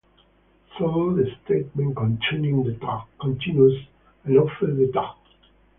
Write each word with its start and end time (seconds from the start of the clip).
So 0.79 1.13
the 1.13 1.29
statement 1.45 1.95
containing 1.95 2.63
the 2.63 2.73
tag 2.73 3.01
continues 3.19 3.85
on 4.25 4.35
after 4.49 4.73
the 4.73 4.91
tag. 4.91 5.15